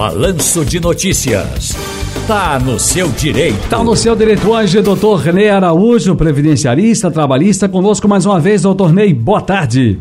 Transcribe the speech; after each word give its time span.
Balanço 0.00 0.64
de 0.64 0.80
Notícias. 0.80 1.76
Tá 2.26 2.58
no 2.58 2.78
seu 2.78 3.06
direito. 3.08 3.68
Tá 3.68 3.84
no 3.84 3.94
seu 3.94 4.16
direito 4.16 4.50
hoje, 4.50 4.80
doutor 4.80 5.16
René 5.16 5.50
Araújo, 5.50 6.16
previdenciarista, 6.16 7.10
trabalhista, 7.10 7.68
conosco 7.68 8.08
mais 8.08 8.24
uma 8.24 8.40
vez, 8.40 8.62
doutor 8.62 8.94
Ney. 8.94 9.12
Boa 9.12 9.42
tarde. 9.42 10.00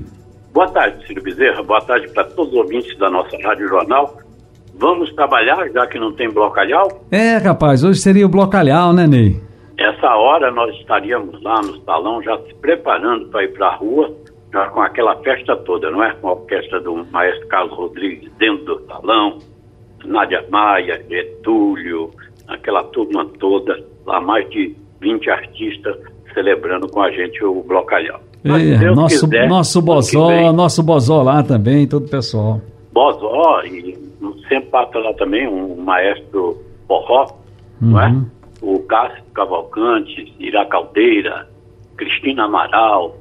Boa 0.53 0.69
tarde, 0.69 1.05
Ciro 1.05 1.21
Bezerra. 1.21 1.61
Boa 1.63 1.81
tarde 1.81 2.07
para 2.13 2.23
todos 2.23 2.53
os 2.53 2.59
ouvintes 2.59 2.97
da 2.97 3.09
nossa 3.09 3.35
Rádio 3.43 3.67
Jornal. 3.67 4.19
Vamos 4.75 5.13
trabalhar, 5.15 5.69
já 5.69 5.85
que 5.85 5.99
não 5.99 6.13
tem 6.13 6.29
blocalhau? 6.29 7.03
É, 7.11 7.35
rapaz, 7.35 7.83
hoje 7.83 7.99
seria 7.99 8.25
o 8.25 8.29
blocalhau, 8.29 8.93
né, 8.93 9.05
Ney? 9.05 9.41
Essa 9.77 10.15
hora 10.15 10.49
nós 10.49 10.73
estaríamos 10.77 11.43
lá 11.43 11.61
no 11.61 11.77
salão 11.83 12.23
já 12.23 12.37
se 12.47 12.55
preparando 12.61 13.27
para 13.27 13.43
ir 13.43 13.51
para 13.51 13.67
a 13.67 13.75
rua, 13.75 14.15
já 14.53 14.65
com 14.69 14.81
aquela 14.81 15.17
festa 15.17 15.57
toda, 15.57 15.91
não 15.91 16.01
é? 16.01 16.13
Com 16.21 16.29
a 16.29 16.31
orquestra 16.35 16.79
do 16.79 17.05
maestro 17.11 17.45
Carlos 17.49 17.77
Rodrigues 17.77 18.31
dentro 18.37 18.63
do 18.63 18.85
salão, 18.87 19.39
Nádia 20.05 20.45
Maia, 20.49 21.03
Getúlio, 21.09 22.11
aquela 22.47 22.83
turma 22.85 23.25
toda, 23.39 23.79
lá 24.05 24.19
mais 24.19 24.49
de 24.49 24.75
20 25.01 25.29
artistas 25.29 25.97
celebrando 26.33 26.87
com 26.87 27.01
a 27.01 27.11
gente 27.11 27.43
o 27.43 27.63
Blocalhau. 27.63 28.21
É, 28.43 28.91
nosso, 28.91 29.25
quiser, 29.25 29.49
nosso 29.49 29.81
Bozó, 29.81 30.27
vem, 30.27 30.53
nosso 30.53 30.81
Bozó 30.81 31.21
lá 31.21 31.43
também, 31.43 31.87
todo 31.87 32.05
o 32.05 32.09
pessoal. 32.09 32.61
Bozó, 32.93 33.61
e 33.63 33.97
sempre 34.47 34.69
passa 34.69 34.97
lá 34.97 35.13
também 35.13 35.47
um 35.47 35.75
maestro 35.81 36.57
forró, 36.87 37.27
uhum. 37.81 37.89
não 37.89 38.01
é? 38.01 38.07
Uhum. 38.07 38.25
O 38.61 38.79
Cássio 38.83 39.23
Cavalcante, 39.33 40.33
Ira 40.39 40.65
Caldeira, 40.65 41.47
Cristina 41.97 42.45
Amaral, 42.45 43.15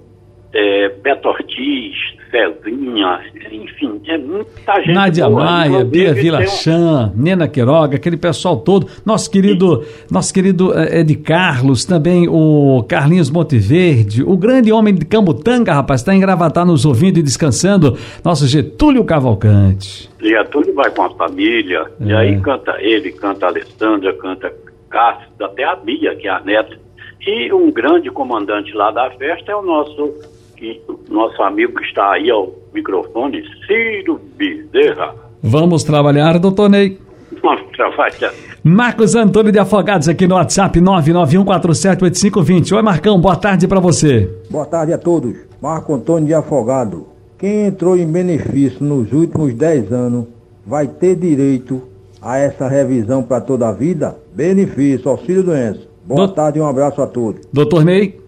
é, 0.52 0.88
Beto 1.02 1.28
Ortiz, 1.28 1.94
Cezinha, 2.30 3.20
enfim, 3.50 4.00
é 4.06 4.18
muita 4.18 4.76
gente. 4.76 4.92
Nádia 4.92 5.28
boa, 5.28 5.44
Maia, 5.44 5.84
Bia 5.84 6.12
Vilachan, 6.12 7.12
um... 7.14 7.22
Nena 7.22 7.48
Queiroga, 7.48 7.96
aquele 7.96 8.16
pessoal 8.16 8.58
todo. 8.58 8.86
Nosso 9.04 9.30
querido, 9.30 9.82
Sim. 9.82 10.06
nosso 10.10 10.32
querido 10.32 10.78
é, 10.78 11.00
Ed 11.00 11.14
Carlos, 11.16 11.84
também 11.84 12.28
o 12.28 12.84
Carlinhos 12.88 13.30
Monteverde, 13.30 14.22
o 14.22 14.36
grande 14.36 14.72
homem 14.72 14.94
de 14.94 15.04
Cambutanga, 15.04 15.72
rapaz, 15.72 16.00
está 16.00 16.14
em 16.14 16.20
Gravatar 16.20 16.66
nos 16.66 16.84
ouvindo 16.84 17.18
e 17.18 17.22
descansando, 17.22 17.96
nosso 18.24 18.46
Getúlio 18.46 19.04
Cavalcante. 19.04 20.08
Getúlio 20.20 20.74
vai 20.74 20.90
com 20.90 21.02
a 21.02 21.10
família, 21.10 21.86
é. 22.00 22.04
e 22.04 22.14
aí 22.14 22.40
canta 22.40 22.76
ele, 22.80 23.12
canta 23.12 23.46
a 23.46 23.48
Alessandra, 23.48 24.12
canta 24.14 24.52
Cássio, 24.90 25.28
até 25.40 25.64
a 25.64 25.76
Bia, 25.76 26.14
que 26.16 26.26
é 26.26 26.30
a 26.30 26.40
neta. 26.40 26.76
E 27.26 27.52
um 27.52 27.70
grande 27.70 28.10
comandante 28.10 28.72
lá 28.72 28.90
da 28.90 29.10
festa 29.10 29.52
é 29.52 29.56
o 29.56 29.62
nosso 29.62 30.14
que 30.58 30.82
nosso 31.08 31.40
amigo 31.42 31.74
que 31.74 31.84
está 31.84 32.12
aí 32.12 32.28
ao 32.30 32.52
microfone, 32.74 33.42
Ciro 33.66 34.20
Bezerra. 34.36 35.14
Vamos 35.42 35.84
trabalhar, 35.84 36.38
doutor 36.38 36.68
Ney. 36.68 36.98
Vamos 37.40 37.70
trabalhar. 37.76 38.32
Marcos 38.64 39.14
Antônio 39.14 39.52
de 39.52 39.58
Afogados 39.58 40.08
aqui 40.08 40.26
no 40.26 40.34
WhatsApp 40.34 40.80
991478520. 40.80 42.76
Oi, 42.76 42.82
Marcão, 42.82 43.20
boa 43.20 43.36
tarde 43.36 43.68
para 43.68 43.78
você. 43.78 44.28
Boa 44.50 44.66
tarde 44.66 44.92
a 44.92 44.98
todos. 44.98 45.36
Marco 45.62 45.94
Antônio 45.94 46.26
de 46.26 46.34
Afogado. 46.34 47.06
Quem 47.38 47.66
entrou 47.66 47.96
em 47.96 48.10
benefício 48.10 48.84
nos 48.84 49.12
últimos 49.12 49.54
10 49.54 49.92
anos 49.92 50.26
vai 50.66 50.88
ter 50.88 51.14
direito 51.14 51.80
a 52.20 52.36
essa 52.36 52.66
revisão 52.66 53.22
para 53.22 53.40
toda 53.40 53.68
a 53.68 53.72
vida? 53.72 54.16
Benefício, 54.34 55.08
auxílio 55.08 55.44
doença. 55.44 55.82
Boa 56.04 56.26
Do... 56.26 56.32
tarde 56.32 56.58
e 56.58 56.60
um 56.60 56.66
abraço 56.66 57.00
a 57.00 57.06
todos. 57.06 57.42
Doutor 57.52 57.84
Ney. 57.84 58.27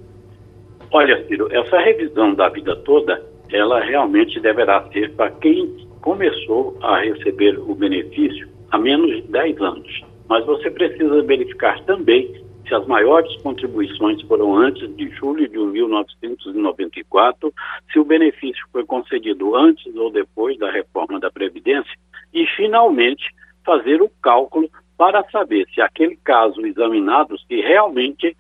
Olha, 0.93 1.25
Ciro, 1.27 1.49
essa 1.53 1.79
revisão 1.79 2.35
da 2.35 2.49
vida 2.49 2.75
toda, 2.77 3.23
ela 3.53 3.81
realmente 3.81 4.41
deverá 4.41 4.89
ser 4.93 5.13
para 5.13 5.31
quem 5.31 5.89
começou 6.01 6.77
a 6.83 6.99
receber 6.99 7.59
o 7.59 7.75
benefício 7.75 8.49
há 8.71 8.79
menos 8.79 9.23
de 9.23 9.23
10 9.23 9.61
anos. 9.61 10.05
Mas 10.29 10.45
você 10.45 10.71
precisa 10.71 11.23
verificar 11.23 11.81
também 11.85 12.43
se 12.67 12.75
as 12.75 12.87
maiores 12.87 13.35
contribuições 13.43 14.21
foram 14.23 14.57
antes 14.57 14.89
de 14.97 15.09
julho 15.11 15.49
de 15.49 15.59
1994, 15.59 17.53
se 17.93 17.99
o 17.99 18.05
benefício 18.05 18.65
foi 18.73 18.85
concedido 18.85 19.57
antes 19.57 19.95
ou 19.97 20.11
depois 20.11 20.59
da 20.59 20.71
reforma 20.71 21.19
da 21.19 21.31
Previdência 21.31 21.93
e, 22.33 22.47
finalmente, 22.57 23.25
fazer 23.65 24.01
o 24.03 24.11
cálculo 24.23 24.69
para 24.97 25.25
saber 25.31 25.67
se 25.75 25.81
aquele 25.81 26.17
caso 26.17 26.65
examinado 26.65 27.39
se 27.39 27.61
realmente 27.61 28.37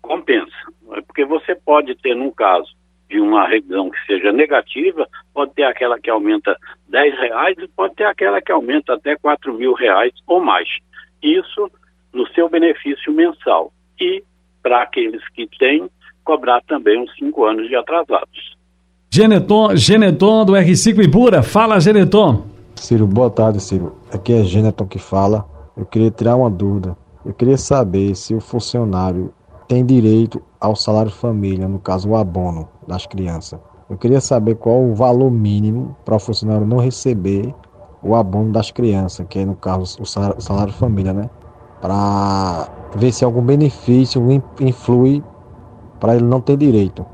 compensa. 0.00 0.56
Porque 1.16 1.24
você 1.24 1.54
pode 1.54 1.94
ter, 1.94 2.14
num 2.14 2.30
caso 2.30 2.68
de 3.08 3.18
uma 3.18 3.48
revisão 3.48 3.88
que 3.88 3.96
seja 4.06 4.30
negativa, 4.32 5.08
pode 5.32 5.54
ter 5.54 5.62
aquela 5.62 5.98
que 5.98 6.10
aumenta 6.10 6.54
10 6.90 7.18
reais 7.18 7.56
e 7.58 7.66
pode 7.68 7.94
ter 7.94 8.04
aquela 8.04 8.42
que 8.42 8.52
aumenta 8.52 8.92
até 8.92 9.16
4 9.16 9.54
mil 9.54 9.72
reais 9.72 10.12
ou 10.26 10.44
mais. 10.44 10.68
Isso 11.22 11.70
no 12.12 12.26
seu 12.34 12.50
benefício 12.50 13.10
mensal. 13.14 13.72
E 13.98 14.22
para 14.62 14.82
aqueles 14.82 15.26
que 15.30 15.48
têm, 15.58 15.88
cobrar 16.22 16.60
também 16.68 17.00
uns 17.00 17.10
5 17.16 17.44
anos 17.46 17.66
de 17.66 17.76
atrasados. 17.76 18.54
Geneton, 19.10 19.74
Geneton 19.74 20.44
do 20.44 20.52
R5 20.52 21.02
Ibura. 21.02 21.42
Fala, 21.42 21.80
Geneton. 21.80 22.44
Ciro, 22.74 23.06
boa 23.06 23.30
tarde, 23.30 23.58
Ciro. 23.58 23.96
Aqui 24.12 24.34
é 24.34 24.44
Geneton 24.44 24.86
que 24.86 24.98
fala. 24.98 25.46
Eu 25.74 25.86
queria 25.86 26.10
tirar 26.10 26.36
uma 26.36 26.50
dúvida. 26.50 26.94
Eu 27.24 27.32
queria 27.32 27.56
saber 27.56 28.14
se 28.14 28.34
o 28.34 28.40
funcionário 28.40 29.32
tem 29.68 29.84
direito 29.84 30.42
ao 30.60 30.76
salário 30.76 31.10
família, 31.10 31.68
no 31.68 31.78
caso 31.78 32.10
o 32.10 32.16
abono 32.16 32.68
das 32.86 33.06
crianças. 33.06 33.60
Eu 33.88 33.96
queria 33.96 34.20
saber 34.20 34.56
qual 34.56 34.82
o 34.82 34.94
valor 34.94 35.30
mínimo 35.30 35.96
para 36.04 36.16
o 36.16 36.18
funcionário 36.18 36.66
não 36.66 36.78
receber 36.78 37.54
o 38.02 38.14
abono 38.14 38.52
das 38.52 38.70
crianças, 38.70 39.26
que 39.28 39.38
é 39.38 39.44
no 39.44 39.56
caso 39.56 40.00
o 40.00 40.06
salário, 40.06 40.36
o 40.36 40.40
salário 40.40 40.72
família, 40.72 41.12
né? 41.12 41.30
Para 41.80 42.68
ver 42.96 43.12
se 43.12 43.24
algum 43.24 43.42
benefício 43.42 44.22
influi 44.60 45.22
para 46.00 46.14
ele 46.14 46.24
não 46.24 46.40
ter 46.40 46.56
direito. 46.56 47.06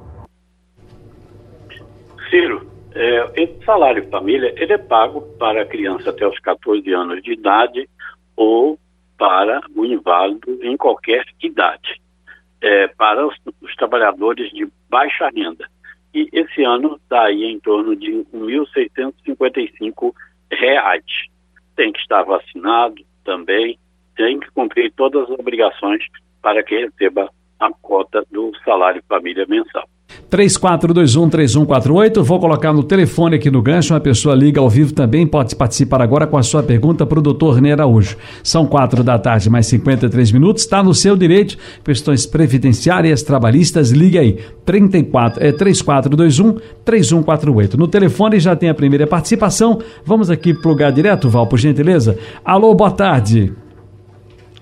Ciro, 2.30 2.66
é, 2.94 3.42
esse 3.42 3.64
salário 3.64 4.08
família 4.08 4.54
ele 4.56 4.72
é 4.72 4.78
pago 4.78 5.22
para 5.38 5.62
a 5.62 5.66
criança 5.66 6.10
até 6.10 6.26
os 6.26 6.38
14 6.40 6.90
anos 6.92 7.22
de 7.22 7.32
idade 7.32 7.88
ou 8.36 8.78
para 9.18 9.60
o 9.74 9.84
inválido 9.84 10.58
em 10.62 10.76
qualquer 10.76 11.24
idade 11.42 12.01
é, 12.62 12.86
para 12.88 13.26
os, 13.26 13.34
os, 13.60 13.74
trabalhadores 13.74 14.50
de 14.52 14.66
baixa 14.88 15.28
renda. 15.34 15.68
E 16.14 16.28
esse 16.32 16.62
ano 16.62 16.96
está 17.02 17.24
aí 17.24 17.44
em 17.44 17.58
torno 17.58 17.96
de 17.96 18.10
R$ 18.12 18.26
1.655. 18.32 20.14
Tem 21.74 21.92
que 21.92 21.98
estar 21.98 22.22
vacinado 22.22 23.02
também, 23.24 23.78
tem 24.14 24.38
que 24.38 24.50
cumprir 24.52 24.92
todas 24.92 25.24
as 25.24 25.30
obrigações 25.30 26.04
para 26.40 26.62
que 26.62 26.76
receba 26.76 27.28
a 27.58 27.70
cota 27.80 28.24
do 28.30 28.52
salário 28.64 29.02
família 29.08 29.46
mensal. 29.48 29.88
3421-3148. 30.30 32.22
Vou 32.22 32.40
colocar 32.40 32.72
no 32.72 32.82
telefone 32.82 33.36
aqui 33.36 33.50
no 33.50 33.60
gancho. 33.60 33.92
Uma 33.92 34.00
pessoa 34.00 34.34
liga 34.34 34.58
ao 34.60 34.70
vivo 34.70 34.94
também. 34.94 35.26
Pode 35.26 35.54
participar 35.54 36.00
agora 36.00 36.26
com 36.26 36.38
a 36.38 36.42
sua 36.42 36.62
pergunta 36.62 37.04
para 37.04 37.18
o 37.18 37.22
doutor 37.22 37.56
René 37.56 37.72
Araújo. 37.72 38.16
São 38.42 38.64
quatro 38.66 39.04
da 39.04 39.18
tarde, 39.18 39.50
mais 39.50 39.66
53 39.66 40.32
minutos. 40.32 40.62
Está 40.62 40.82
no 40.82 40.94
seu 40.94 41.14
direito. 41.16 41.58
Questões 41.84 42.24
previdenciárias, 42.24 43.22
trabalhistas. 43.22 43.90
Ligue 43.90 44.18
aí. 44.18 44.38
34, 44.64 45.44
é, 45.44 45.52
3421-3148. 45.52 47.74
No 47.74 47.86
telefone 47.86 48.40
já 48.40 48.56
tem 48.56 48.70
a 48.70 48.74
primeira 48.74 49.06
participação. 49.06 49.78
Vamos 50.04 50.30
aqui 50.30 50.54
plugar 50.54 50.92
direto, 50.92 51.28
Val, 51.28 51.46
por 51.46 51.58
gentileza. 51.58 52.18
Alô, 52.44 52.74
boa 52.74 52.90
tarde. 52.90 53.52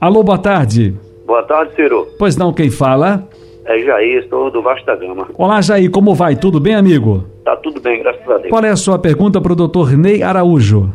Alô, 0.00 0.22
boa 0.22 0.38
tarde. 0.38 0.94
Boa 1.26 1.42
tarde, 1.44 1.74
Ciro. 1.76 2.06
Pois 2.18 2.36
não, 2.36 2.52
quem 2.52 2.70
fala? 2.70 3.28
É 3.70 3.78
Jair, 3.78 4.18
estou 4.18 4.50
do 4.50 4.60
Vasta 4.60 4.96
Gama. 4.96 5.28
Olá, 5.38 5.60
Jair, 5.60 5.88
como 5.92 6.12
vai? 6.12 6.34
Tudo 6.34 6.58
bem, 6.58 6.74
amigo? 6.74 7.24
Tá 7.44 7.54
tudo 7.54 7.80
bem, 7.80 8.02
graças 8.02 8.28
a 8.28 8.38
Deus. 8.38 8.48
Qual 8.48 8.64
é 8.64 8.70
a 8.70 8.76
sua 8.76 8.98
pergunta 8.98 9.40
para 9.40 9.52
o 9.52 9.54
doutor 9.54 9.96
Ney 9.96 10.24
Araújo? 10.24 10.92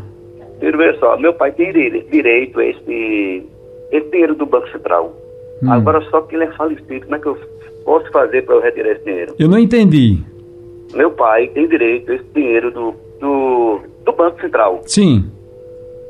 Vê 0.59 0.93
só, 0.99 1.17
meu 1.17 1.33
pai 1.33 1.53
tem 1.53 1.71
direito 1.71 2.59
a 2.59 2.66
esse, 2.66 3.45
esse 3.93 4.11
dinheiro 4.11 4.35
do 4.35 4.45
Banco 4.45 4.69
Central. 4.72 5.16
Hum. 5.63 5.72
Agora 5.72 6.01
só 6.11 6.19
que 6.23 6.35
ele 6.35 6.43
é 6.43 6.51
falecido, 6.51 7.05
como 7.05 7.16
é 7.16 7.19
que 7.19 7.27
eu 7.27 7.37
posso 7.85 8.11
fazer 8.11 8.41
para 8.41 8.55
eu 8.55 8.61
retirar 8.61 8.91
esse 8.91 9.05
dinheiro? 9.05 9.35
Eu 9.39 9.47
não 9.47 9.57
entendi. 9.57 10.19
Meu 10.93 11.11
pai 11.11 11.47
tem 11.47 11.69
direito 11.69 12.11
a 12.11 12.16
esse 12.16 12.25
dinheiro 12.35 12.71
do, 12.71 12.93
do, 13.21 13.79
do 14.03 14.11
Banco 14.11 14.41
Central. 14.41 14.81
Sim. 14.85 15.23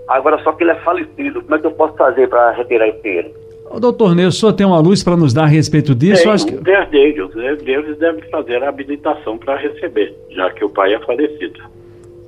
Agora 0.07 0.41
só 0.43 0.51
que 0.53 0.63
ele 0.63 0.71
é 0.71 0.81
falecido, 0.81 1.43
como 1.43 1.53
é 1.53 1.59
que 1.59 1.67
eu 1.67 1.71
posso 1.73 1.95
fazer 1.95 2.27
para 2.27 2.53
retirar 2.53 2.87
esse 2.87 3.03
dinheiro? 3.03 3.44
O 3.75 3.79
doutor 3.79 4.15
Ney, 4.15 4.25
o 4.25 4.31
senhor 4.31 4.53
tem 4.53 4.65
uma 4.65 4.79
luz 4.79 5.03
para 5.03 5.17
nos 5.17 5.33
dar 5.33 5.43
a 5.43 5.47
respeito 5.47 5.93
disso? 5.93 6.23
Tem, 6.23 6.31
acho 6.31 6.47
que... 6.47 6.55
os 6.55 6.65
herdeiros, 6.65 7.35
os 7.35 7.43
herdeiros 7.43 7.97
devem 7.97 8.23
fazer 8.31 8.63
a 8.63 8.69
habilitação 8.69 9.37
para 9.37 9.57
receber, 9.57 10.15
já 10.29 10.49
que 10.51 10.63
o 10.63 10.69
pai 10.69 10.93
é 10.93 10.99
falecido. 10.99 11.61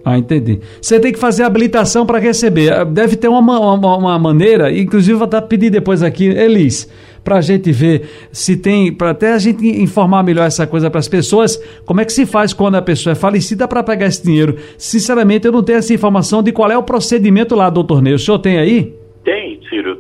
Ah, 0.04 0.18
entendi. 0.18 0.60
Você 0.82 1.00
tem 1.00 1.14
que 1.14 1.18
fazer 1.18 1.44
a 1.44 1.48
habilitação 1.48 2.06
para 2.06 2.20
receber. 2.20 2.84
Deve 2.88 3.16
ter 3.16 3.30
uma, 3.30 3.40
uma, 3.40 3.98
uma, 3.98 4.20
maneira, 4.20 4.70
inclusive 4.74 5.18
vou 5.18 5.28
pedir 5.42 5.70
depois 5.70 6.04
aqui, 6.04 6.28
Elis, 6.28 6.92
para 7.24 7.38
a 7.38 7.42
gente 7.42 7.72
ver 7.72 8.10
se 8.30 8.58
tem, 8.58 8.92
para 8.94 9.12
até 9.12 9.32
a 9.32 9.38
gente 9.38 9.66
informar 9.66 10.24
melhor 10.24 10.48
essa 10.48 10.68
coisa 10.68 10.90
para 10.90 11.00
as 11.00 11.08
pessoas, 11.08 11.56
como 11.86 12.02
é 12.02 12.06
que 12.06 12.12
se 12.12 12.26
faz 12.26 12.52
quando 12.52 12.76
a 12.76 12.82
pessoa 12.82 13.14
é 13.14 13.16
falecida 13.16 13.70
para 13.70 13.82
pegar 13.84 14.08
esse 14.08 14.22
dinheiro. 14.22 14.58
Sinceramente, 14.78 15.46
eu 15.46 15.54
não 15.54 15.64
tenho 15.64 15.80
essa 15.80 15.94
informação 15.94 16.44
de 16.44 16.52
qual 16.52 16.70
é 16.70 16.78
o 16.78 16.84
procedimento 16.84 17.56
lá, 17.56 17.70
doutor 17.70 18.02
Ney. 18.02 18.16
O 18.16 18.20
senhor 18.20 18.40
tem 18.40 18.58
aí? 18.58 18.94
Tem, 19.24 19.57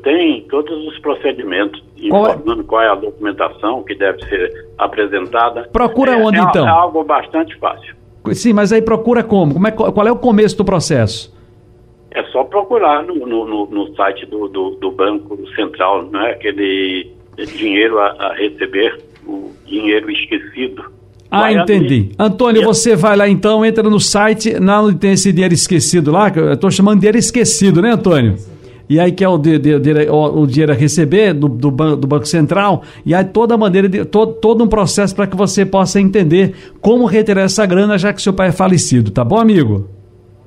tem 0.07 0.45
todos 0.49 0.87
os 0.87 0.97
procedimentos, 0.99 1.83
qual 2.09 2.27
é? 2.27 2.29
informando 2.29 2.61
é? 2.61 2.63
qual 2.63 2.81
é 2.81 2.87
a 2.87 2.95
documentação 2.95 3.83
que 3.83 3.93
deve 3.93 4.23
ser 4.23 4.65
apresentada. 4.77 5.67
Procura 5.73 6.13
é, 6.13 6.17
onde, 6.17 6.37
é, 6.37 6.43
então? 6.43 6.65
É 6.65 6.69
algo 6.69 7.03
bastante 7.03 7.53
fácil. 7.57 7.93
Sim, 8.31 8.53
mas 8.53 8.71
aí 8.71 8.81
procura 8.81 9.21
como? 9.21 9.53
como 9.53 9.67
é, 9.67 9.71
qual 9.71 10.07
é 10.07 10.11
o 10.11 10.15
começo 10.15 10.55
do 10.55 10.63
processo? 10.63 11.35
É 12.11 12.23
só 12.31 12.45
procurar 12.45 13.03
no, 13.03 13.15
no, 13.27 13.65
no 13.65 13.95
site 13.95 14.25
do, 14.27 14.47
do, 14.47 14.71
do, 14.79 14.91
Banco 14.91 15.37
Central, 15.53 16.03
né? 16.03 16.31
aquele 16.31 17.11
dinheiro 17.57 17.99
a, 17.99 18.07
a 18.07 18.33
receber, 18.35 19.03
o 19.27 19.51
dinheiro 19.65 20.09
esquecido. 20.09 20.85
Ah, 21.29 21.41
vai 21.41 21.57
entendi. 21.57 21.95
Ali. 21.95 22.11
Antônio, 22.17 22.63
você 22.63 22.95
vai 22.95 23.17
lá 23.17 23.27
então, 23.27 23.65
entra 23.65 23.83
no 23.83 23.99
site, 23.99 24.57
não 24.57 24.85
onde 24.85 24.99
tem 24.99 25.11
esse 25.11 25.33
dinheiro 25.33 25.53
esquecido 25.53 26.11
lá, 26.11 26.31
que 26.31 26.39
eu 26.39 26.53
estou 26.53 26.71
chamando 26.71 26.95
de 26.95 27.01
dinheiro 27.01 27.17
esquecido, 27.17 27.81
né, 27.81 27.91
Antônio? 27.91 28.37
E 28.89 28.99
aí 28.99 29.11
que 29.11 29.23
é 29.23 29.27
o, 29.27 29.37
de, 29.37 29.59
de, 29.59 29.79
de, 29.79 30.09
o, 30.09 30.41
o, 30.41 30.47
dinheiro 30.47 30.71
a 30.71 30.75
receber 30.75 31.33
do, 31.33 31.49
do, 31.49 31.69
ban, 31.69 31.97
do, 31.97 32.07
Banco 32.07 32.25
Central, 32.25 32.83
e 33.05 33.13
aí 33.13 33.23
toda 33.25 33.55
a 33.55 33.57
maneira, 33.57 33.89
de, 33.89 34.05
todo, 34.05 34.33
todo 34.33 34.63
um 34.63 34.67
processo 34.67 35.13
para 35.13 35.27
que 35.27 35.35
você 35.35 35.65
possa 35.65 35.99
entender 35.99 36.55
como 36.79 37.05
retirar 37.05 37.41
essa 37.41 37.65
grana, 37.65 37.97
já 37.97 38.13
que 38.13 38.21
seu 38.21 38.33
pai 38.33 38.49
é 38.49 38.51
falecido, 38.51 39.11
tá 39.11 39.23
bom, 39.23 39.37
amigo? 39.37 39.89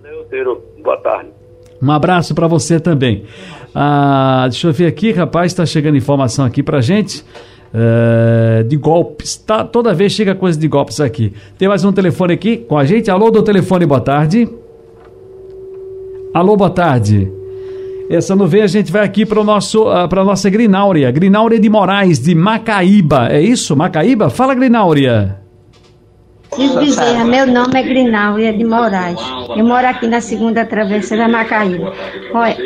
Valeu, 0.02 0.62
Boa 0.82 0.96
tarde. 0.96 1.28
Um 1.82 1.90
abraço 1.90 2.34
para 2.34 2.46
você 2.46 2.81
também. 2.81 3.25
Ah, 3.75 4.46
deixa 4.48 4.69
eu 4.69 4.72
ver 4.72 4.86
aqui, 4.86 5.12
rapaz, 5.12 5.52
está 5.52 5.64
chegando 5.64 5.96
informação 5.96 6.44
aqui 6.44 6.62
para 6.62 6.81
gente. 6.81 7.25
Uh, 7.72 8.64
de 8.64 8.76
golpes. 8.76 9.36
Tá, 9.36 9.62
toda 9.62 9.94
vez 9.94 10.10
chega 10.10 10.34
coisa 10.34 10.58
de 10.58 10.66
golpes 10.66 11.00
aqui. 11.00 11.32
Tem 11.56 11.69
mais 11.69 11.84
um 11.84 11.93
telefone 11.93 12.32
aqui 12.34 12.56
com 12.56 12.76
a 12.76 12.84
gente. 12.84 13.08
Alô 13.08 13.31
do 13.31 13.44
telefone, 13.44 13.86
boa 13.86 14.00
tarde. 14.00 14.48
Alô, 16.34 16.56
boa 16.56 16.70
tarde. 16.70 17.39
Essa 18.10 18.34
não 18.34 18.48
vem, 18.48 18.62
a 18.62 18.66
gente 18.66 18.90
vai 18.90 19.04
aqui 19.04 19.24
para 19.24 19.44
nosso 19.44 19.84
uh, 19.84 20.08
para 20.08 20.24
nossa 20.24 20.50
Grináurea, 20.50 21.12
Grináurea 21.12 21.60
de 21.60 21.70
Moraes 21.70 22.18
de 22.18 22.34
Macaíba. 22.34 23.28
É 23.30 23.40
isso, 23.40 23.76
Macaíba? 23.76 24.28
Fala, 24.28 24.52
Grináurea. 24.52 25.38
Bezerra, 26.80 27.24
meu 27.24 27.46
nome 27.46 27.78
é 27.78 27.82
Grináudia 27.84 28.52
de 28.52 28.64
Moraes. 28.64 29.20
Eu 29.56 29.64
moro 29.64 29.86
aqui 29.86 30.08
na 30.08 30.20
segunda 30.20 30.64
travessa 30.64 31.16
da 31.16 31.28
Macaíba. 31.28 31.92
Olha, 32.34 32.56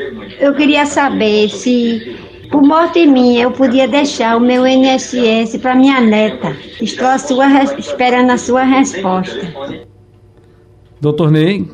eu 0.40 0.54
queria 0.54 0.86
saber 0.86 1.50
se, 1.50 2.16
por 2.50 2.62
morte 2.62 3.04
minha, 3.04 3.42
eu 3.42 3.50
podia 3.50 3.86
deixar 3.86 4.38
o 4.38 4.40
meu 4.40 4.66
INSS 4.66 5.58
para 5.60 5.74
minha 5.74 6.00
neta. 6.00 6.56
Estou 6.80 7.06
a 7.06 7.18
sua, 7.18 7.46
esperando 7.78 8.30
a 8.30 8.38
sua 8.38 8.62
resposta. 8.62 9.46
Doutor 11.02 11.30
Ney? 11.30 11.66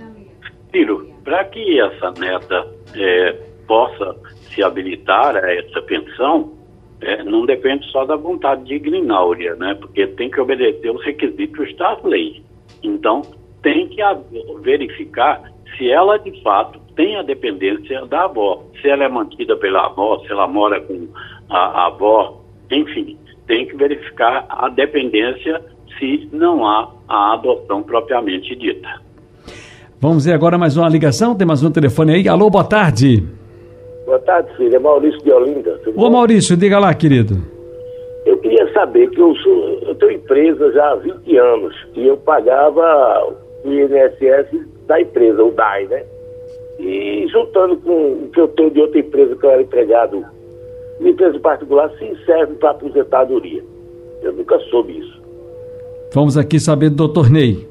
Tiro, 0.73 1.09
para 1.23 1.45
que 1.45 1.81
essa 1.81 2.11
neta 2.19 2.67
é, 2.97 3.50
possa 3.71 4.17
se 4.53 4.65
habilitar 4.65 5.37
a 5.37 5.55
essa 5.55 5.81
pensão, 5.83 6.55
é, 7.01 7.23
não 7.23 7.47
depende 7.47 7.89
só 7.93 8.05
da 8.05 8.17
vontade 8.17 8.65
de 8.65 8.77
Grináuria, 8.81 9.55
né? 9.55 9.77
Porque 9.81 10.09
tem 10.09 10.29
que 10.29 10.41
obedecer 10.41 10.91
os 10.91 11.01
requisitos 11.05 11.77
das 11.77 12.03
leis. 12.03 12.43
Então, 12.83 13.23
tem 13.63 13.87
que 13.87 14.03
verificar 14.61 15.41
se 15.79 15.89
ela 15.89 16.19
de 16.19 16.43
fato 16.43 16.81
tem 16.97 17.17
a 17.17 17.23
dependência 17.23 18.05
da 18.07 18.25
avó, 18.25 18.65
se 18.83 18.89
ela 18.89 19.05
é 19.05 19.09
mantida 19.09 19.57
pela 19.57 19.87
avó, 19.87 20.19
se 20.19 20.33
ela 20.33 20.49
mora 20.49 20.81
com 20.81 21.07
a, 21.49 21.57
a 21.57 21.87
avó, 21.87 22.43
enfim, 22.73 23.17
tem 23.47 23.69
que 23.69 23.77
verificar 23.77 24.47
a 24.49 24.69
dependência 24.69 25.65
se 25.97 26.29
não 26.33 26.67
há 26.67 26.91
a 27.09 27.35
adoção 27.35 27.85
propriamente 27.85 28.57
dita. 28.57 29.01
Vamos 30.01 30.25
ver 30.25 30.33
agora 30.33 30.59
mais 30.59 30.77
uma 30.77 30.89
ligação, 30.89 31.37
tem 31.37 31.47
mais 31.47 31.63
um 31.63 31.71
telefone 31.71 32.15
aí. 32.15 32.29
Alô, 32.29 32.51
boa 32.51 32.65
tarde. 32.65 33.39
Boa 34.05 34.19
tarde, 34.21 34.55
filho. 34.57 34.75
É 34.75 34.79
Maurício 34.79 35.21
de 35.23 35.31
Olinda. 35.31 35.81
Ô, 35.95 36.11
Maurício, 36.11 36.57
diga 36.57 36.79
lá, 36.79 36.93
querido. 36.95 37.37
Eu 38.27 38.37
queria 38.39 38.71
saber 38.73 39.09
que 39.11 39.21
eu, 39.21 39.35
sou, 39.37 39.79
eu 39.83 39.95
tenho 39.95 40.13
empresa 40.13 40.73
já 40.73 40.91
há 40.91 40.97
20 40.97 41.37
anos 41.37 41.75
e 41.95 42.07
eu 42.07 42.17
pagava 42.19 43.35
o 43.65 43.73
INSS 43.73 44.67
da 44.87 45.01
empresa, 45.01 45.43
o 45.43 45.51
DAI, 45.53 45.87
né? 45.87 46.05
E 46.79 47.27
juntando 47.29 47.77
com 47.79 48.25
o 48.25 48.31
que 48.33 48.41
eu 48.41 48.49
tenho 48.49 48.71
de 48.71 48.81
outra 48.81 48.99
empresa 48.99 49.37
que 49.37 49.45
eu 49.45 49.51
era 49.51 49.63
empregado, 49.63 50.25
uma 50.99 51.09
empresa 51.09 51.39
particular, 51.39 51.91
se 51.99 52.25
serve 52.25 52.55
para 52.55 52.71
aposentadoria. 52.71 53.63
Eu 54.23 54.33
nunca 54.33 54.59
soube 54.71 54.99
isso. 54.99 55.21
Vamos 56.13 56.37
aqui 56.37 56.59
saber 56.59 56.91
do 56.91 56.97
doutor 56.97 57.31
Ney. 57.31 57.67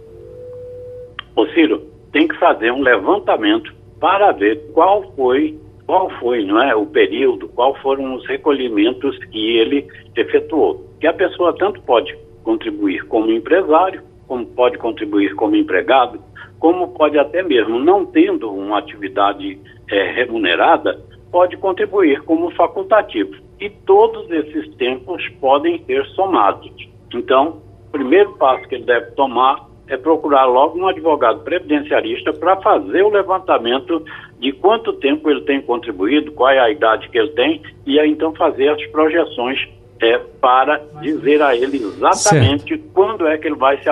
Ô 1.36 1.46
Ciro, 1.48 1.82
tem 2.12 2.28
que 2.28 2.38
fazer 2.40 2.72
um 2.72 2.82
levantamento 2.82 3.72
para 4.00 4.32
ver 4.32 4.72
qual 4.74 5.04
foi 5.16 5.58
qual 5.90 6.08
foi 6.20 6.46
não 6.46 6.62
é, 6.62 6.76
o 6.76 6.86
período, 6.86 7.48
qual 7.48 7.74
foram 7.82 8.14
os 8.14 8.24
recolhimentos 8.28 9.18
que 9.32 9.58
ele 9.58 9.88
efetuou. 10.16 10.88
Que 11.00 11.08
a 11.08 11.14
pessoa 11.14 11.52
tanto 11.58 11.82
pode 11.82 12.16
contribuir 12.44 13.08
como 13.08 13.32
empresário, 13.32 14.04
como 14.28 14.46
pode 14.46 14.78
contribuir 14.78 15.34
como 15.34 15.56
empregado, 15.56 16.22
como 16.60 16.90
pode 16.90 17.18
até 17.18 17.42
mesmo, 17.42 17.80
não 17.80 18.06
tendo 18.06 18.52
uma 18.52 18.78
atividade 18.78 19.60
é, 19.90 20.12
remunerada, 20.12 21.02
pode 21.32 21.58
contribuir 21.58 22.22
como 22.22 22.52
facultativo. 22.52 23.36
E 23.60 23.68
todos 23.68 24.30
esses 24.30 24.72
tempos 24.76 25.28
podem 25.42 25.84
ser 25.86 26.06
somados. 26.10 26.72
Então, 27.12 27.64
o 27.88 27.92
primeiro 27.92 28.34
passo 28.34 28.68
que 28.68 28.76
ele 28.76 28.84
deve 28.84 29.10
tomar 29.14 29.68
é 29.90 29.98
procurar 29.98 30.46
logo 30.46 30.78
um 30.78 30.88
advogado 30.88 31.40
previdenciarista 31.40 32.32
para 32.32 32.56
fazer 32.58 33.02
o 33.02 33.10
levantamento 33.10 34.04
de 34.40 34.52
quanto 34.54 34.94
tempo 34.94 35.30
ele 35.30 35.42
tem 35.42 35.62
contribuído, 35.62 36.32
qual 36.32 36.50
é 36.52 36.60
a 36.60 36.70
idade 36.70 37.10
que 37.10 37.18
ele 37.18 37.30
tem, 37.30 37.62
e 37.86 38.00
aí 38.00 38.12
então 38.12 38.34
fazer 38.34 38.70
as 38.70 38.86
projeções 38.88 39.58
é, 40.02 40.18
para 40.40 40.82
dizer 41.02 41.42
a 41.42 41.56
ele 41.56 41.78
exatamente 41.78 42.70
certo. 42.70 42.84
quando 42.94 43.28
é 43.28 43.38
que 43.38 43.48
ele 43.48 43.56
vai 43.56 43.78
se 43.82 43.90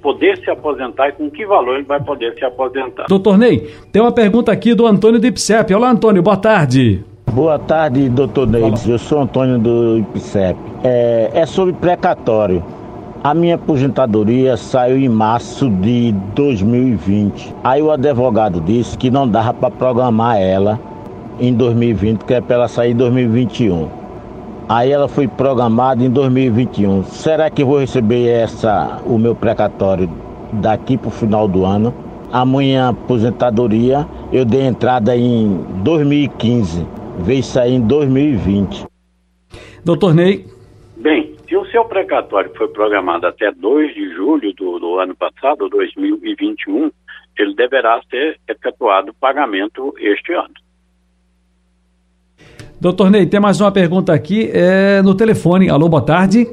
poder 0.00 0.38
se 0.38 0.50
aposentar 0.50 1.08
e 1.08 1.12
com 1.12 1.28
que 1.28 1.44
valor 1.44 1.74
ele 1.74 1.84
vai 1.84 2.00
poder 2.00 2.34
se 2.34 2.44
aposentar. 2.44 3.06
Doutor 3.08 3.36
Ney, 3.36 3.68
tem 3.90 4.00
uma 4.00 4.12
pergunta 4.12 4.52
aqui 4.52 4.74
do 4.74 4.86
Antônio 4.86 5.18
do 5.18 5.26
IPSEP. 5.26 5.74
Olá, 5.74 5.90
Antônio, 5.90 6.22
boa 6.22 6.36
tarde. 6.36 7.04
Boa 7.32 7.58
tarde, 7.58 8.08
doutor 8.08 8.46
Ney. 8.46 8.62
Eu 8.86 8.98
sou 8.98 9.20
Antônio 9.20 9.58
do 9.58 9.98
IPSEP. 9.98 10.58
É, 10.84 11.30
é 11.34 11.46
sobre 11.46 11.72
precatório. 11.72 12.62
A 13.22 13.34
minha 13.34 13.56
aposentadoria 13.56 14.56
saiu 14.56 14.96
em 14.96 15.06
março 15.06 15.68
de 15.68 16.10
2020. 16.34 17.54
Aí 17.62 17.82
o 17.82 17.90
advogado 17.90 18.62
disse 18.62 18.96
que 18.96 19.10
não 19.10 19.28
dava 19.28 19.52
para 19.52 19.70
programar 19.70 20.38
ela 20.38 20.80
em 21.38 21.52
2020, 21.52 22.24
que 22.24 22.32
é 22.32 22.40
para 22.40 22.56
ela 22.56 22.68
sair 22.68 22.92
em 22.92 22.96
2021. 22.96 23.88
Aí 24.66 24.90
ela 24.90 25.06
foi 25.06 25.28
programada 25.28 26.02
em 26.02 26.08
2021. 26.08 27.04
Será 27.04 27.50
que 27.50 27.62
vou 27.62 27.80
receber 27.80 28.26
essa 28.26 29.02
o 29.04 29.18
meu 29.18 29.34
precatório 29.34 30.08
daqui 30.54 30.96
para 30.96 31.08
o 31.08 31.10
final 31.10 31.46
do 31.46 31.66
ano? 31.66 31.92
A 32.32 32.46
minha 32.46 32.88
aposentadoria 32.88 34.08
eu 34.32 34.46
dei 34.46 34.64
entrada 34.64 35.14
em 35.14 35.60
2015, 35.84 36.86
veio 37.18 37.44
sair 37.44 37.74
em 37.74 37.80
2020. 37.82 38.86
Doutor 39.84 40.14
Ney. 40.14 40.59
Bem, 41.70 41.72
se 41.72 41.78
o 41.78 41.82
seu 41.82 41.84
precatório 41.84 42.50
foi 42.56 42.68
programado 42.68 43.26
até 43.26 43.50
2 43.52 43.94
de 43.94 44.14
julho 44.14 44.52
do, 44.54 44.78
do 44.78 44.98
ano 44.98 45.14
passado, 45.14 45.68
2021, 45.68 46.90
ele 47.38 47.54
deverá 47.54 48.00
ser 48.10 48.38
efetuado 48.48 49.10
o 49.10 49.14
pagamento 49.14 49.94
este 49.98 50.32
ano. 50.32 50.54
Doutor 52.80 53.10
Ney, 53.10 53.26
tem 53.26 53.40
mais 53.40 53.60
uma 53.60 53.70
pergunta 53.70 54.12
aqui 54.12 54.50
é, 54.52 55.02
no 55.02 55.14
telefone. 55.14 55.68
Alô, 55.68 55.88
boa 55.88 56.04
tarde. 56.04 56.46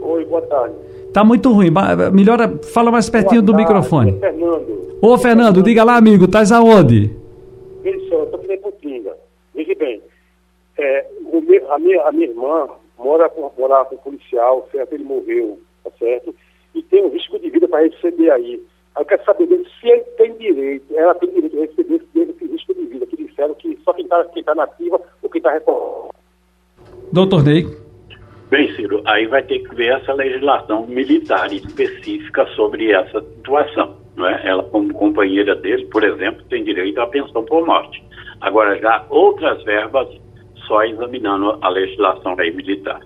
Oi, 0.00 0.24
boa 0.24 0.42
tarde. 0.42 0.74
Tá 1.12 1.24
muito 1.24 1.52
ruim. 1.52 1.70
Melhora, 2.12 2.48
fala 2.72 2.90
mais 2.90 3.08
pertinho 3.08 3.42
boa 3.42 3.46
do 3.46 3.52
tarde, 3.52 3.72
microfone. 3.72 4.18
Fernando. 4.18 4.98
Ô, 5.00 5.18
Fernando, 5.18 5.62
diga 5.62 5.84
lá, 5.84 5.96
amigo, 5.96 6.24
estás 6.24 6.52
aonde? 6.52 7.10
Isso, 7.84 8.12
eu 8.12 8.24
estou 8.24 8.44
em 8.48 8.58
Putinga. 8.58 9.14
Veja 9.54 9.74
bem, 9.76 10.02
é, 10.78 11.06
a, 11.70 11.78
minha, 11.78 12.02
a 12.02 12.12
minha 12.12 12.26
irmã 12.26 12.68
mora 13.02 13.28
com, 13.28 13.50
mora 13.58 13.84
com 13.86 13.96
um 13.96 13.98
policial, 13.98 14.68
certo? 14.70 14.92
Ele 14.92 15.04
morreu, 15.04 15.58
tá 15.82 15.90
certo? 15.98 16.34
E 16.74 16.82
tem 16.82 17.04
um 17.04 17.08
risco 17.08 17.38
de 17.38 17.50
vida 17.50 17.66
para 17.66 17.84
receber 17.84 18.30
aí. 18.30 18.62
Eu 18.96 19.04
quero 19.04 19.24
saber 19.24 19.46
dele 19.46 19.66
se 19.80 19.88
ele 19.88 20.02
tem 20.16 20.36
direito, 20.36 20.96
ela 20.96 21.14
tem 21.14 21.30
direito 21.30 21.52
de 21.52 21.60
receber 21.60 21.96
esse, 21.96 22.30
esse 22.30 22.44
risco 22.46 22.74
de 22.74 22.86
vida, 22.86 23.06
que 23.06 23.16
disseram 23.16 23.54
que 23.54 23.78
só 23.84 23.92
quem 23.92 24.04
está 24.04 24.24
quem 24.26 24.44
tá 24.44 24.54
nativa 24.54 25.00
ou 25.22 25.30
quem 25.30 25.38
está 25.38 25.52
recorrendo. 25.52 26.10
Doutor 27.12 27.44
Ney. 27.44 27.66
Bem, 28.50 28.74
Ciro, 28.74 29.00
aí 29.04 29.26
vai 29.26 29.44
ter 29.44 29.60
que 29.60 29.74
ver 29.76 29.92
essa 29.92 30.12
legislação 30.12 30.84
militar 30.86 31.52
específica 31.52 32.46
sobre 32.56 32.90
essa 32.90 33.20
situação. 33.20 33.96
Não 34.16 34.26
é? 34.26 34.44
Ela, 34.44 34.64
como 34.64 34.92
companheira 34.92 35.54
dele, 35.54 35.86
por 35.86 36.02
exemplo, 36.02 36.44
tem 36.50 36.64
direito 36.64 37.00
à 37.00 37.06
pensão 37.06 37.44
por 37.44 37.64
morte. 37.64 38.02
Agora, 38.40 38.76
já 38.78 39.06
outras 39.08 39.62
verbas 39.62 40.08
só 40.70 40.84
examinando 40.84 41.58
a 41.60 41.68
legislação 41.68 42.36
aí 42.38 42.52
militar. 42.52 43.00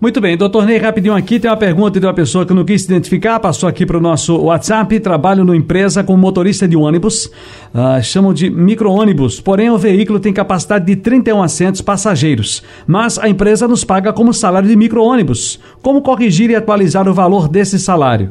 Muito 0.00 0.20
bem, 0.20 0.36
doutor 0.36 0.64
Ney, 0.64 0.76
rapidinho 0.76 1.16
aqui, 1.16 1.40
tem 1.40 1.50
uma 1.50 1.56
pergunta 1.56 1.98
de 1.98 2.06
uma 2.06 2.14
pessoa 2.14 2.46
que 2.46 2.54
não 2.54 2.64
quis 2.64 2.82
se 2.82 2.92
identificar, 2.92 3.40
passou 3.40 3.68
aqui 3.68 3.84
para 3.84 3.96
o 3.96 4.00
nosso 4.00 4.44
WhatsApp, 4.44 5.00
trabalho 5.00 5.44
numa 5.44 5.56
empresa 5.56 6.04
como 6.04 6.18
motorista 6.18 6.68
de 6.68 6.76
ônibus, 6.76 7.26
uh, 7.74 8.00
chamam 8.00 8.32
de 8.32 8.48
micro-ônibus, 8.48 9.40
porém 9.40 9.70
o 9.70 9.76
veículo 9.76 10.20
tem 10.20 10.32
capacidade 10.32 10.84
de 10.84 10.94
31 10.94 11.42
assentos 11.42 11.80
passageiros, 11.80 12.62
mas 12.86 13.18
a 13.18 13.28
empresa 13.28 13.66
nos 13.66 13.82
paga 13.82 14.12
como 14.12 14.32
salário 14.32 14.68
de 14.68 14.76
micro-ônibus. 14.76 15.60
Como 15.82 16.00
corrigir 16.00 16.50
e 16.50 16.54
atualizar 16.54 17.08
o 17.08 17.14
valor 17.14 17.48
desse 17.48 17.76
salário? 17.76 18.30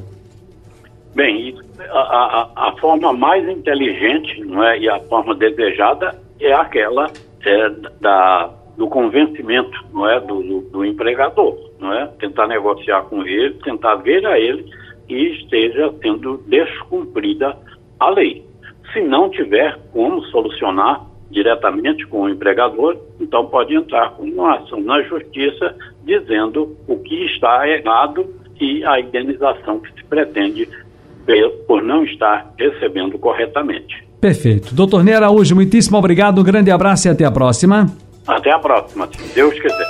Bem, 1.14 1.54
a, 1.92 2.00
a, 2.00 2.70
a 2.70 2.72
forma 2.80 3.12
mais 3.12 3.46
inteligente 3.46 4.40
não 4.46 4.64
é, 4.64 4.80
e 4.80 4.88
a 4.88 5.02
forma 5.02 5.36
desejada 5.36 6.16
é 6.40 6.54
aquela 6.54 7.12
é, 7.48 7.70
da 8.02 8.54
do 8.78 8.88
convencimento 8.88 9.86
não 9.92 10.08
é? 10.08 10.20
Do, 10.20 10.44
do, 10.44 10.62
do, 10.70 10.86
empregador 10.86 11.58
não 11.80 11.92
é? 11.94 12.08
Tentar 12.20 12.48
negociar 12.48 13.04
com 13.04 13.24
ele 13.24 13.56
tentar 13.64 13.96
ver 13.96 14.26
a 14.28 14.40
ele 14.40 14.72
que 15.08 15.16
esteja 15.16 15.92
sendo 16.02 16.44
descumprida 16.46 17.58
a 18.00 18.10
lei. 18.10 18.46
Se 18.94 19.02
não 19.02 19.30
tiver 19.30 19.80
como 19.92 20.24
solucionar 20.26 21.06
diretamente 21.32 22.06
com 22.06 22.22
o 22.22 22.30
empregador 22.30 22.98
então 23.20 23.48
pode 23.48 23.76
entrar 23.76 24.12
com 24.12 24.24
uma 24.24 24.58
ação 24.58 24.80
na 24.80 25.02
justiça 25.04 25.76
dizendo 26.04 26.78
o 26.88 27.00
que 27.00 27.26
está 27.26 27.68
errado 27.68 28.32
e 28.60 28.84
a 28.86 29.00
indenização 29.00 29.80
que 29.80 29.92
se 29.94 30.04
pretende 30.06 30.70
por 31.68 31.84
não 31.84 32.04
estar 32.06 32.54
recebendo 32.58 33.20
corretamente. 33.20 34.07
Perfeito. 34.20 34.74
Doutor 34.74 35.04
Ney 35.04 35.14
Araújo, 35.14 35.54
muitíssimo 35.56 35.98
obrigado, 35.98 36.42
um 36.42 36.44
grande 36.44 36.72
abraço 36.72 37.08
e 37.08 37.12
até 37.12 37.24
a 37.26 37.32
próxima. 37.32 37.88
Até 38.28 38.52
a 38.52 38.60
próxima, 38.60 39.08
se 39.08 39.34
Deus 39.34 39.54
quiser. 39.54 39.86